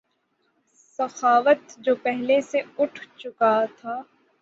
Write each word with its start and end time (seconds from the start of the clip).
سخاوت 0.99 1.77
جو 1.79 1.95
پہلے 2.03 2.39
سے 2.41 2.61
اٹھ 2.77 2.99
چکا 3.17 3.53
تھا 3.77 4.01